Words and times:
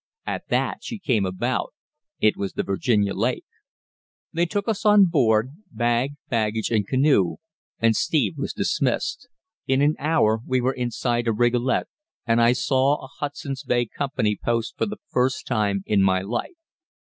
At 0.25 0.47
that 0.47 0.79
she 0.81 0.97
came 0.97 1.27
about 1.27 1.75
it 2.19 2.35
was 2.35 2.53
the 2.53 2.63
Virginia 2.63 3.13
Lake. 3.13 3.45
They 4.33 4.47
took 4.47 4.67
us 4.67 4.83
on 4.83 5.05
board, 5.05 5.51
bag, 5.69 6.13
baggage, 6.27 6.71
and 6.71 6.87
canoe, 6.87 7.35
and 7.77 7.95
Steve 7.95 8.33
was 8.35 8.51
dismissed. 8.51 9.27
In 9.67 9.79
an 9.83 9.95
hour 9.99 10.39
we 10.43 10.59
were 10.59 10.73
in 10.73 10.89
sight 10.89 11.27
of 11.27 11.37
Rigolet, 11.37 11.85
and 12.25 12.41
I 12.41 12.53
saw 12.53 12.95
a 13.05 13.09
Hudson's 13.19 13.63
Bay 13.63 13.85
Company 13.85 14.35
Post 14.43 14.75
for 14.75 14.87
the 14.87 14.97
first 15.11 15.45
time 15.45 15.83
in 15.85 16.01
my 16.01 16.23
life. 16.23 16.57